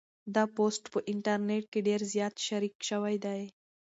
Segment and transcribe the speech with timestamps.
[0.35, 3.41] دا پوسټ په انټرنيټ کې ډېر زیات شریک شوی دی.